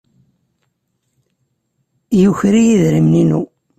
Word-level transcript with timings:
Yuker-iyi 2.21 2.71
idrimen-inu. 2.75 3.41